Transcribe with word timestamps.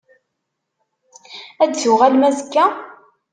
Ad 1.63 1.69
d-tuɣalem 1.71 2.23
azekka? 2.29 2.65